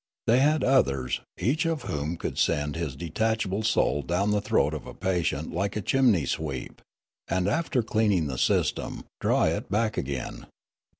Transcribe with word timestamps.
They 0.25 0.39
had 0.39 0.63
others, 0.63 1.21
each 1.37 1.63
of 1.67 1.83
whom 1.83 2.17
could 2.17 2.39
send 2.39 2.75
his 2.75 2.95
detachable 2.95 3.61
soul 3.61 4.01
down 4.01 4.31
the 4.31 4.41
throat 4.41 4.73
of 4.73 4.87
a 4.87 4.95
patient 4.95 5.53
like 5.53 5.75
a 5.75 5.81
chimney 5.83 6.25
sweep, 6.25 6.81
and, 7.27 7.47
after 7.47 7.83
cleaning 7.83 8.25
the 8.25 8.39
system, 8.39 9.05
draw 9.19 9.43
it 9.43 9.69
back 9.69 9.97
again. 9.99 10.47